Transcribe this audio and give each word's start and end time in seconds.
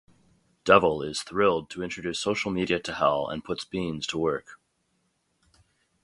Devil 0.63 1.03
is 1.03 1.21
thrilled 1.21 1.69
to 1.69 1.83
introduce 1.83 2.19
social 2.19 2.49
media 2.49 2.79
to 2.79 2.95
Hell 2.95 3.27
and 3.27 3.43
puts 3.43 3.63
Beans 3.65 4.07
to 4.07 4.17
work. 4.17 4.57